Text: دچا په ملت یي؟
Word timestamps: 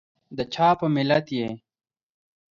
دچا 0.37 0.69
په 0.79 0.85
ملت 0.95 1.27
یي؟ 1.37 1.49